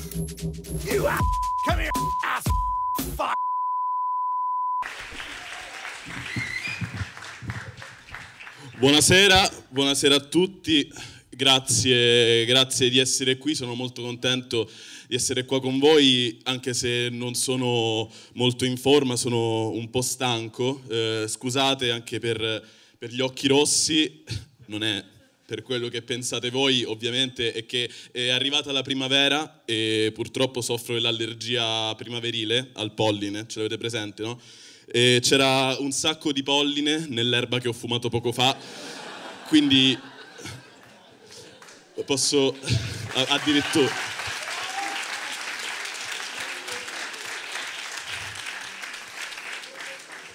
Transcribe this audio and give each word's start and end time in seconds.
You 0.00 1.06
ass. 1.06 1.20
Come 1.64 1.82
here, 1.82 1.90
ass. 2.24 2.42
Fuck. 3.14 3.34
Buonasera, 8.78 9.66
buonasera 9.68 10.14
a 10.14 10.20
tutti, 10.20 10.90
grazie, 11.28 12.46
grazie 12.46 12.88
di 12.88 12.98
essere 12.98 13.36
qui, 13.36 13.54
sono 13.54 13.74
molto 13.74 14.00
contento 14.00 14.70
di 15.06 15.16
essere 15.16 15.44
qua 15.44 15.60
con 15.60 15.78
voi, 15.78 16.38
anche 16.44 16.72
se 16.72 17.08
non 17.10 17.34
sono 17.34 18.10
molto 18.34 18.64
in 18.64 18.78
forma, 18.78 19.16
sono 19.16 19.68
un 19.70 19.90
po' 19.90 20.00
stanco, 20.00 20.80
Eh, 20.88 21.26
scusate 21.28 21.90
anche 21.90 22.18
per, 22.20 22.66
per 22.96 23.12
gli 23.12 23.20
occhi 23.20 23.48
rossi, 23.48 24.22
non 24.66 24.82
è 24.82 25.04
per 25.50 25.62
quello 25.64 25.88
che 25.88 26.02
pensate 26.02 26.48
voi 26.48 26.84
ovviamente, 26.84 27.50
è 27.50 27.66
che 27.66 27.90
è 28.12 28.28
arrivata 28.28 28.70
la 28.70 28.82
primavera 28.82 29.62
e 29.64 30.12
purtroppo 30.14 30.60
soffro 30.60 30.94
dell'allergia 30.94 31.92
primaverile 31.96 32.70
al 32.74 32.94
polline, 32.94 33.46
ce 33.48 33.56
l'avete 33.56 33.76
presente, 33.76 34.22
no? 34.22 34.40
E 34.86 35.18
c'era 35.20 35.76
un 35.80 35.90
sacco 35.90 36.30
di 36.30 36.44
polline 36.44 37.06
nell'erba 37.08 37.58
che 37.58 37.66
ho 37.66 37.72
fumato 37.72 38.08
poco 38.08 38.30
fa, 38.30 38.56
quindi 39.48 39.98
posso 42.06 42.56
addirittura... 43.14 43.90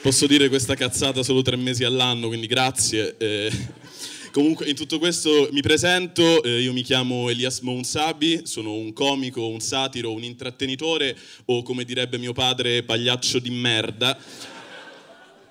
Posso 0.00 0.26
dire 0.26 0.48
questa 0.48 0.74
cazzata 0.74 1.22
solo 1.22 1.42
tre 1.42 1.56
mesi 1.56 1.84
all'anno, 1.84 2.26
quindi 2.26 2.48
grazie. 2.48 3.14
Eh, 3.18 3.52
comunque, 4.32 4.66
in 4.68 4.74
tutto 4.74 4.98
questo 4.98 5.48
mi 5.52 5.60
presento, 5.60 6.42
eh, 6.42 6.60
io 6.60 6.72
mi 6.72 6.82
chiamo 6.82 7.28
Elias 7.28 7.60
Mounsabi, 7.60 8.40
sono 8.44 8.74
un 8.74 8.92
comico, 8.92 9.46
un 9.46 9.60
satiro, 9.60 10.12
un 10.12 10.24
intrattenitore 10.24 11.16
o 11.44 11.62
come 11.62 11.84
direbbe 11.84 12.18
mio 12.18 12.32
padre, 12.32 12.82
pagliaccio 12.82 13.38
di 13.38 13.50
merda 13.50 14.18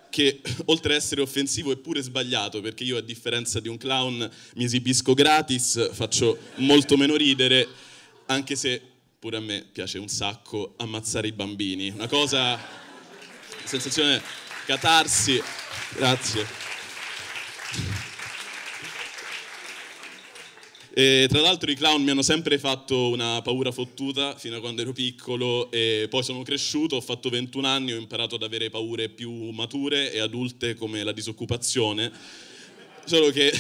che 0.10 0.42
oltre 0.66 0.94
ad 0.94 1.00
essere 1.00 1.22
offensivo 1.22 1.72
è 1.72 1.78
pure 1.78 2.02
sbagliato 2.02 2.60
perché 2.60 2.84
io 2.84 2.98
a 2.98 3.02
differenza 3.02 3.62
di 3.62 3.70
un 3.70 3.78
clown 3.78 4.30
mi 4.56 4.66
esibisco 4.66 5.14
gratis, 5.14 5.94
faccio 5.94 6.38
molto 6.56 6.98
meno 6.98 7.16
ridere, 7.16 7.66
anche 8.26 8.56
se 8.56 8.82
pure 9.18 9.38
a 9.38 9.42
me 9.42 9.66
piace 9.72 10.00
un 10.00 10.10
sacco 10.10 10.74
ammazzare 10.78 11.28
i 11.28 11.32
bambini. 11.32 11.90
Una 11.90 12.08
cosa, 12.08 12.60
sensazione 13.64 14.22
catarsi, 14.66 15.42
grazie. 15.96 16.61
E 20.94 21.28
tra 21.30 21.40
l'altro 21.40 21.72
i 21.72 21.76
clown 21.76 22.04
mi 22.04 22.10
hanno 22.10 22.22
sempre 22.22 22.60
fatto 22.60 23.08
una 23.12 23.42
paura 23.42 23.72
fottuta 23.72 24.36
fino 24.38 24.58
a 24.58 24.60
quando 24.60 24.82
ero 24.82 24.92
piccolo 24.92 25.72
e 25.72 26.08
poi 26.10 26.22
sono 26.22 26.44
cresciuto, 26.44 26.98
ho 26.98 27.02
fatto 27.02 27.30
21 27.30 27.66
anni, 27.66 27.94
ho 27.94 27.98
imparato 27.98 28.36
ad 28.36 28.44
avere 28.44 28.70
paure 28.70 29.08
più 29.08 29.32
mature 29.52 30.12
e 30.12 30.20
adulte 30.20 30.76
come 30.76 31.02
la 31.04 31.14
disoccupazione. 31.14 32.12
Solo 33.06 33.30
che 33.30 33.54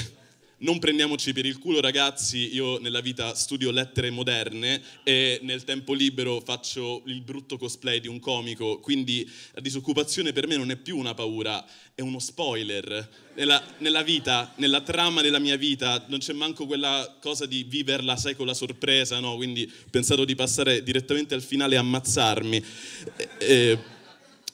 non 0.61 0.79
prendiamoci 0.79 1.33
per 1.33 1.45
il 1.45 1.57
culo 1.57 1.79
ragazzi, 1.79 2.53
io 2.53 2.79
nella 2.79 3.01
vita 3.01 3.33
studio 3.33 3.71
lettere 3.71 4.09
moderne 4.09 4.81
e 5.03 5.39
nel 5.43 5.63
tempo 5.63 5.93
libero 5.93 6.39
faccio 6.41 7.01
il 7.05 7.21
brutto 7.21 7.57
cosplay 7.57 7.99
di 7.99 8.07
un 8.07 8.19
comico, 8.19 8.79
quindi 8.79 9.29
la 9.53 9.61
disoccupazione 9.61 10.33
per 10.33 10.47
me 10.47 10.57
non 10.57 10.71
è 10.71 10.75
più 10.75 10.97
una 10.97 11.13
paura, 11.13 11.65
è 11.95 12.01
uno 12.01 12.19
spoiler. 12.19 13.09
Nella, 13.33 13.63
nella 13.79 14.03
vita, 14.03 14.53
nella 14.57 14.81
trama 14.81 15.21
della 15.21 15.39
mia 15.39 15.55
vita, 15.55 16.05
non 16.09 16.19
c'è 16.19 16.33
manco 16.33 16.65
quella 16.65 17.17
cosa 17.21 17.45
di 17.45 17.63
viverla, 17.63 18.15
sai, 18.17 18.35
con 18.35 18.45
la 18.45 18.53
sorpresa, 18.53 19.19
no? 19.19 19.35
Quindi 19.37 19.63
ho 19.63 19.89
pensato 19.89 20.25
di 20.25 20.35
passare 20.35 20.83
direttamente 20.83 21.33
al 21.33 21.41
finale 21.41 21.75
e 21.75 21.77
ammazzarmi. 21.77 22.63
E- 23.15 23.29
e- 23.39 23.99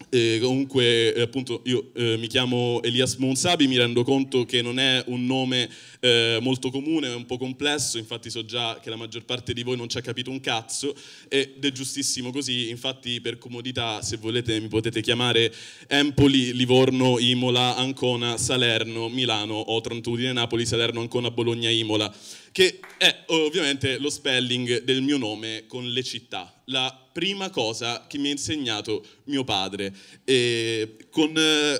e 0.09 0.39
comunque, 0.41 1.13
eh, 1.13 1.21
appunto, 1.21 1.61
io 1.65 1.91
eh, 1.93 2.15
mi 2.17 2.27
chiamo 2.27 2.81
Elias 2.81 3.15
Monsabi, 3.15 3.67
mi 3.67 3.77
rendo 3.77 4.03
conto 4.03 4.45
che 4.45 4.61
non 4.61 4.79
è 4.79 5.03
un 5.07 5.25
nome 5.25 5.69
eh, 5.99 6.37
molto 6.41 6.69
comune, 6.69 7.07
è 7.07 7.13
un 7.13 7.25
po' 7.25 7.37
complesso, 7.37 7.97
infatti 7.97 8.29
so 8.29 8.45
già 8.45 8.79
che 8.81 8.89
la 8.89 8.95
maggior 8.95 9.25
parte 9.25 9.53
di 9.53 9.63
voi 9.63 9.75
non 9.75 9.89
ci 9.89 9.97
ha 9.97 10.01
capito 10.01 10.31
un 10.31 10.39
cazzo 10.39 10.95
ed 11.27 11.63
è 11.63 11.71
giustissimo 11.71 12.31
così, 12.31 12.69
infatti 12.69 13.19
per 13.19 13.37
comodità, 13.37 14.01
se 14.01 14.15
volete, 14.15 14.59
mi 14.61 14.69
potete 14.69 15.01
chiamare 15.01 15.53
Empoli, 15.87 16.53
Livorno, 16.53 17.19
Imola, 17.19 17.75
Ancona, 17.75 18.37
Salerno, 18.37 19.09
Milano 19.09 19.55
o 19.55 19.81
Trentudine, 19.81 20.31
Napoli, 20.31 20.65
Salerno, 20.65 21.01
Ancona, 21.01 21.31
Bologna, 21.31 21.69
Imola 21.69 22.13
che 22.57 22.79
è 22.97 23.23
ovviamente 23.27 23.99
lo 23.99 24.09
spelling 24.09 24.81
del 24.81 25.03
mio 25.03 25.17
nome 25.17 25.65
con 25.67 25.87
le 25.87 26.01
città. 26.01 26.56
La 26.69 27.09
prima 27.13 27.49
cosa 27.49 28.07
che 28.07 28.17
mi 28.17 28.27
ha 28.27 28.31
insegnato 28.31 29.05
mio 29.25 29.45
padre. 29.45 29.95
E 30.25 30.97
con, 31.09 31.31
eh, 31.37 31.75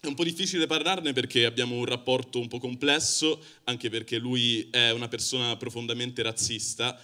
è 0.00 0.06
un 0.06 0.14
po' 0.14 0.24
difficile 0.24 0.66
parlarne 0.66 1.12
perché 1.12 1.44
abbiamo 1.44 1.76
un 1.76 1.84
rapporto 1.84 2.38
un 2.38 2.48
po' 2.48 2.58
complesso, 2.58 3.38
anche 3.64 3.90
perché 3.90 4.16
lui 4.16 4.66
è 4.70 4.90
una 4.92 5.08
persona 5.08 5.56
profondamente 5.56 6.22
razzista. 6.22 6.98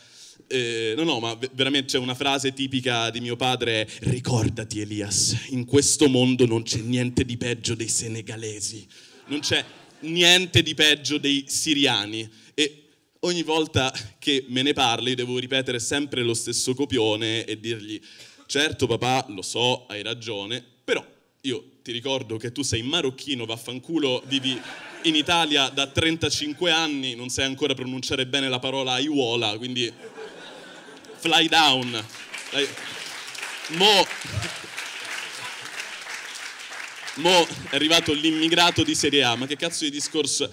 Eh, 0.46 0.94
no, 0.96 1.04
no, 1.04 1.20
ma 1.20 1.34
ve- 1.34 1.50
veramente 1.52 1.92
c'è 1.92 1.98
una 1.98 2.14
frase 2.14 2.54
tipica 2.54 3.10
di 3.10 3.20
mio 3.20 3.36
padre, 3.36 3.86
ricordati 4.00 4.80
Elias, 4.80 5.48
in 5.50 5.66
questo 5.66 6.08
mondo 6.08 6.46
non 6.46 6.62
c'è 6.62 6.80
niente 6.80 7.26
di 7.26 7.36
peggio 7.36 7.74
dei 7.74 7.88
senegalesi, 7.88 8.86
non 9.26 9.40
c'è 9.40 9.62
niente 10.00 10.62
di 10.62 10.74
peggio 10.74 11.18
dei 11.18 11.44
siriani. 11.46 12.28
E 12.54 12.89
ogni 13.20 13.42
volta 13.42 13.92
che 14.18 14.44
me 14.48 14.62
ne 14.62 14.72
parli 14.72 15.14
devo 15.14 15.38
ripetere 15.38 15.78
sempre 15.78 16.22
lo 16.22 16.34
stesso 16.34 16.74
copione 16.74 17.44
e 17.44 17.58
dirgli, 17.58 18.00
certo 18.46 18.86
papà, 18.86 19.26
lo 19.28 19.42
so, 19.42 19.86
hai 19.86 20.02
ragione, 20.02 20.64
però 20.84 21.04
io 21.42 21.64
ti 21.82 21.92
ricordo 21.92 22.36
che 22.36 22.52
tu 22.52 22.62
sei 22.62 22.82
marocchino, 22.82 23.44
vaffanculo, 23.44 24.22
vivi 24.26 24.60
in 25.04 25.14
Italia 25.14 25.68
da 25.68 25.86
35 25.86 26.70
anni, 26.70 27.14
non 27.14 27.28
sai 27.28 27.46
ancora 27.46 27.74
pronunciare 27.74 28.26
bene 28.26 28.48
la 28.48 28.58
parola 28.58 28.92
aiuola, 28.92 29.56
quindi 29.56 29.92
fly 31.16 31.48
down. 31.48 32.06
Mo... 33.68 34.06
Mo 37.20 37.46
è 37.68 37.74
arrivato 37.74 38.14
l'immigrato 38.14 38.82
di 38.82 38.94
Serie 38.94 39.22
A, 39.24 39.36
ma 39.36 39.46
che 39.46 39.56
cazzo 39.56 39.84
di 39.84 39.90
discorso? 39.90 40.50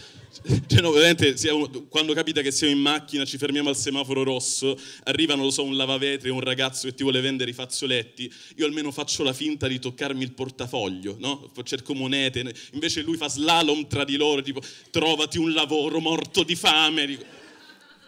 Cioè, 0.67 0.81
no, 0.81 0.91
veramente, 0.91 1.37
siamo- 1.37 1.69
quando 1.87 2.13
capita 2.13 2.41
che 2.41 2.51
siamo 2.51 2.73
in 2.73 2.79
macchina, 2.79 3.23
ci 3.23 3.37
fermiamo 3.37 3.69
al 3.69 3.77
semaforo 3.77 4.23
rosso, 4.23 4.77
arriva, 5.05 5.33
non 5.35 5.45
lo 5.45 5.49
so, 5.49 5.63
un 5.63 5.77
lavavetri 5.77 6.29
o 6.29 6.33
un 6.33 6.41
ragazzo 6.41 6.87
che 6.87 6.93
ti 6.93 7.03
vuole 7.03 7.21
vendere 7.21 7.51
i 7.51 7.53
fazzoletti, 7.53 8.29
io 8.57 8.65
almeno 8.65 8.91
faccio 8.91 9.23
la 9.23 9.31
finta 9.31 9.67
di 9.67 9.79
toccarmi 9.79 10.21
il 10.23 10.33
portafoglio, 10.33 11.15
no? 11.19 11.49
Cerco 11.63 11.93
monete, 11.93 12.53
invece 12.73 13.01
lui 13.01 13.15
fa 13.15 13.29
slalom 13.29 13.87
tra 13.87 14.03
di 14.03 14.17
loro, 14.17 14.41
tipo, 14.41 14.61
trovati 14.91 15.37
un 15.37 15.53
lavoro 15.53 15.99
morto 15.99 16.43
di 16.43 16.55
fame. 16.55 17.05
Dico, 17.05 17.23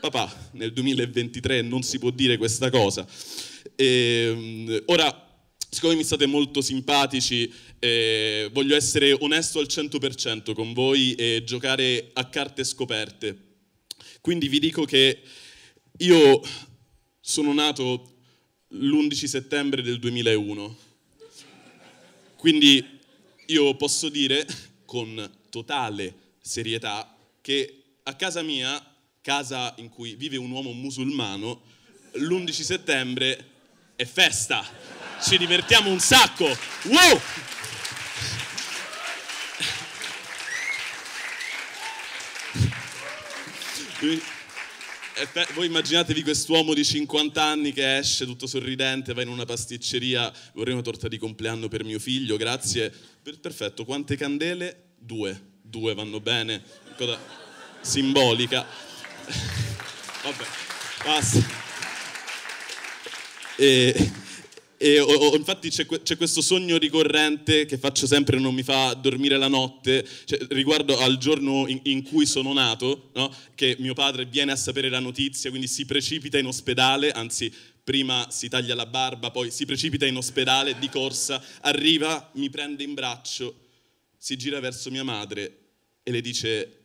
papà, 0.01 0.49
nel 0.51 0.73
2023 0.73 1.61
non 1.61 1.81
si 1.81 1.97
può 1.97 2.09
dire 2.09 2.35
questa 2.35 2.69
cosa. 2.69 3.07
Ehm, 3.75 4.83
ora, 4.87 5.28
siccome 5.69 5.95
mi 5.95 6.03
state 6.03 6.25
molto 6.25 6.61
simpatici, 6.61 7.51
eh, 7.79 8.49
voglio 8.51 8.75
essere 8.75 9.13
onesto 9.13 9.59
al 9.59 9.67
100% 9.67 10.53
con 10.53 10.73
voi 10.73 11.13
e 11.15 11.43
giocare 11.45 12.09
a 12.13 12.27
carte 12.27 12.63
scoperte. 12.63 13.37
Quindi 14.21 14.47
vi 14.47 14.59
dico 14.59 14.83
che 14.83 15.21
io 15.99 16.41
sono 17.21 17.53
nato 17.53 18.15
l'11 18.69 19.25
settembre 19.25 19.81
del 19.81 19.99
2001. 19.99 20.77
Quindi 22.35 22.99
io 23.47 23.75
posso 23.75 24.09
dire 24.09 24.45
con 24.85 25.29
totale 25.49 26.15
serietà 26.41 27.15
che 27.41 27.83
a 28.03 28.15
casa 28.15 28.41
mia, 28.41 28.83
casa 29.21 29.73
in 29.77 29.89
cui 29.89 30.15
vive 30.15 30.37
un 30.37 30.49
uomo 30.51 30.71
musulmano, 30.71 31.61
l'11 32.13 32.49
settembre 32.61 33.47
è 33.95 34.05
festa. 34.05 34.65
Ci 35.21 35.37
divertiamo 35.37 35.89
un 35.89 35.99
sacco. 35.99 36.45
Wow! 36.45 37.21
Voi 45.53 45.65
immaginatevi 45.65 46.23
quest'uomo 46.23 46.73
di 46.73 46.85
50 46.85 47.43
anni 47.43 47.73
che 47.73 47.97
esce 47.97 48.25
tutto 48.25 48.47
sorridente, 48.47 49.13
va 49.13 49.21
in 49.21 49.27
una 49.27 49.43
pasticceria, 49.43 50.31
vorrei 50.53 50.73
una 50.73 50.81
torta 50.81 51.09
di 51.09 51.17
compleanno 51.17 51.67
per 51.67 51.83
mio 51.83 51.99
figlio, 51.99 52.37
grazie. 52.37 52.89
Per- 53.21 53.39
perfetto, 53.39 53.83
quante 53.83 54.15
candele? 54.15 54.93
Due. 54.97 55.47
Due 55.61 55.93
vanno 55.93 56.21
bene. 56.21 56.63
Cosa 56.95 57.19
simbolica. 57.81 58.65
Vabbè, 60.23 60.45
basta. 61.03 61.45
E, 63.57 64.11
E 64.81 64.97
ho- 64.97 65.05
ho- 65.13 65.35
infatti 65.35 65.69
c'è, 65.69 65.85
c'è 65.85 66.15
questo 66.15 66.39
sogno 66.39 66.77
ricorrente 66.77 67.65
che 67.65 67.77
faccio 67.77 68.07
sempre 68.07 68.37
e 68.37 68.39
non 68.39 68.53
mi 68.53 68.63
fa 68.63 68.93
dormire 68.93 69.35
la 69.35 69.49
notte, 69.49 70.07
cioè, 70.23 70.39
riguardo 70.51 70.97
al 70.99 71.17
giorno 71.17 71.67
in, 71.67 71.81
in 71.83 72.01
cui 72.01 72.25
sono 72.25 72.53
nato, 72.53 73.09
no? 73.15 73.29
che 73.55 73.75
mio 73.79 73.93
padre 73.93 74.23
viene 74.25 74.53
a 74.53 74.55
sapere 74.55 74.87
la 74.87 74.99
notizia, 74.99 75.49
quindi 75.49 75.67
si 75.67 75.85
precipita 75.85 76.37
in 76.37 76.45
ospedale, 76.45 77.11
anzi 77.11 77.51
prima 77.83 78.27
si 78.29 78.47
taglia 78.47 78.73
la 78.73 78.85
barba, 78.85 79.31
poi 79.31 79.51
si 79.51 79.65
precipita 79.65 80.05
in 80.05 80.15
ospedale 80.15 80.79
di 80.79 80.87
corsa, 80.87 81.43
arriva, 81.61 82.31
mi 82.35 82.49
prende 82.49 82.81
in 82.83 82.93
braccio, 82.93 83.53
si 84.17 84.37
gira 84.37 84.61
verso 84.61 84.89
mia 84.91 85.03
madre 85.03 85.57
e 86.03 86.11
le 86.11 86.21
dice 86.21 86.78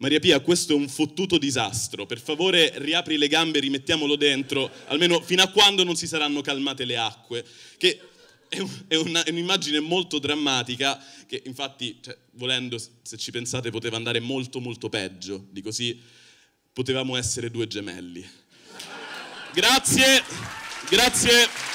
Maria 0.00 0.18
Pia, 0.18 0.40
questo 0.40 0.72
è 0.72 0.76
un 0.76 0.88
fottuto 0.88 1.36
disastro. 1.36 2.06
Per 2.06 2.18
favore, 2.20 2.72
riapri 2.76 3.18
le 3.18 3.28
gambe 3.28 3.58
e 3.58 3.60
rimettiamolo 3.60 4.16
dentro, 4.16 4.70
almeno 4.86 5.20
fino 5.20 5.42
a 5.42 5.48
quando 5.48 5.84
non 5.84 5.94
si 5.94 6.06
saranno 6.06 6.40
calmate 6.40 6.86
le 6.86 6.96
acque. 6.96 7.44
Che 7.76 8.00
è, 8.48 8.58
un- 8.60 8.84
è 8.88 8.94
una- 8.96 9.22
è 9.24 9.30
un'immagine 9.30 9.78
molto 9.78 10.18
drammatica, 10.18 10.98
che 11.26 11.42
infatti, 11.44 11.98
cioè, 12.00 12.16
volendo, 12.32 12.78
se 12.78 13.18
ci 13.18 13.30
pensate, 13.30 13.68
poteva 13.70 13.96
andare 13.98 14.20
molto, 14.20 14.58
molto 14.60 14.88
peggio. 14.88 15.46
Di 15.50 15.60
così 15.60 16.00
potevamo 16.72 17.16
essere 17.16 17.50
due 17.50 17.66
gemelli. 17.66 18.26
Grazie, 19.52 20.24
grazie. 20.88 21.69